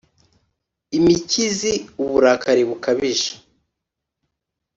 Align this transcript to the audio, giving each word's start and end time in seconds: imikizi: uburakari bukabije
imikizi: 0.97 1.73
uburakari 2.03 2.63
bukabije 2.69 3.31